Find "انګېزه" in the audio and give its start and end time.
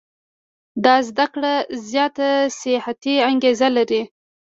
3.29-3.67